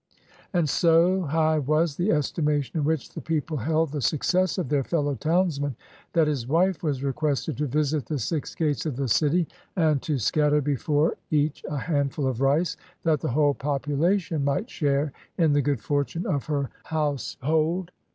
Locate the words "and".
0.51-0.67, 9.75-10.01